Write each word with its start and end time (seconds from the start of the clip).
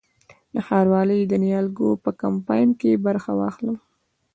د 0.53 0.55
ښاروالۍ 0.67 1.21
د 1.27 1.33
نیالګیو 1.43 2.01
په 2.03 2.09
کمپاین 2.21 2.69
کې 2.79 3.01
برخه 3.05 3.31
واخلم؟ 3.39 3.77